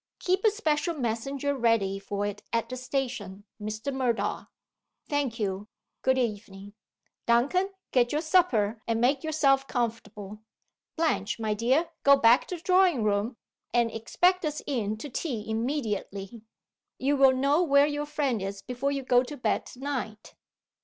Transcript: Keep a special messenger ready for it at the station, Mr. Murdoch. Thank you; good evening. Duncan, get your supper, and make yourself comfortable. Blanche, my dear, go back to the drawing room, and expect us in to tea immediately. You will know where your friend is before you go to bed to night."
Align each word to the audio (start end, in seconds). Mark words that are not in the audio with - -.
Keep 0.17 0.43
a 0.45 0.49
special 0.49 0.95
messenger 0.95 1.55
ready 1.55 1.99
for 1.99 2.25
it 2.25 2.41
at 2.51 2.67
the 2.69 2.75
station, 2.75 3.43
Mr. 3.61 3.93
Murdoch. 3.93 4.49
Thank 5.07 5.39
you; 5.39 5.67
good 6.01 6.17
evening. 6.17 6.73
Duncan, 7.27 7.69
get 7.91 8.11
your 8.11 8.21
supper, 8.21 8.81
and 8.87 8.99
make 8.99 9.23
yourself 9.23 9.67
comfortable. 9.67 10.39
Blanche, 10.95 11.37
my 11.39 11.53
dear, 11.53 11.91
go 12.01 12.17
back 12.17 12.47
to 12.47 12.55
the 12.55 12.63
drawing 12.63 13.03
room, 13.03 13.37
and 13.75 13.91
expect 13.91 14.43
us 14.43 14.63
in 14.65 14.97
to 14.97 15.07
tea 15.07 15.47
immediately. 15.47 16.41
You 16.97 17.15
will 17.15 17.33
know 17.35 17.61
where 17.61 17.85
your 17.85 18.07
friend 18.07 18.41
is 18.41 18.63
before 18.63 18.89
you 18.91 19.03
go 19.03 19.21
to 19.21 19.37
bed 19.37 19.67
to 19.67 19.79
night." 19.81 20.33